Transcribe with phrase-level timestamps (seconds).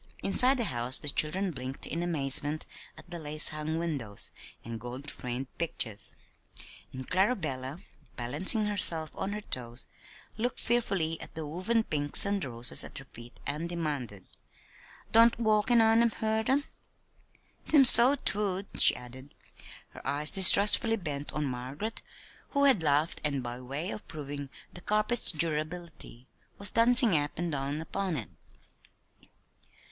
[0.23, 2.65] Inside the house the children blinked in amazement
[2.97, 4.31] at the lace hung windows,
[4.65, 6.15] and gold framed pictures;
[6.91, 7.83] and Clarabella,
[8.15, 9.85] balancing herself on her toes,
[10.37, 14.25] looked fearfully at the woven pinks and roses at her feet and demanded:
[15.11, 16.63] "Don't walkin' on 'em hurt 'em?
[17.61, 19.35] "Seems so 'twould," she added,
[19.89, 22.01] her eyes distrustfully bent on Margaret
[22.53, 26.27] who had laughed, and by way of proving the carpet's durability,
[26.57, 28.31] was dancing up and down upon it.